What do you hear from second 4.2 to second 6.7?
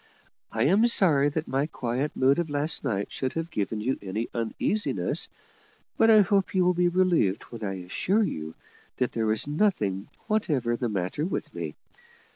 uneasiness, but I hope you